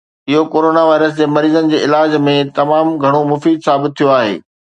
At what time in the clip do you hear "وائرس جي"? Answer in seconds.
0.87-1.27